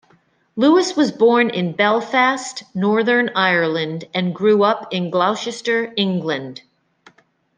[0.55, 6.63] Lewis was born in Belfast, Northern Ireland and grew up in Gloucester, England.